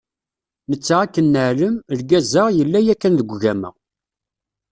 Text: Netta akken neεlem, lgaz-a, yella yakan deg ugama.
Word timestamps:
Netta 0.69 0.95
akken 1.03 1.27
neεlem, 1.33 1.75
lgaz-a, 1.99 2.43
yella 2.57 2.79
yakan 2.85 3.15
deg 3.19 3.29
ugama. 3.35 3.69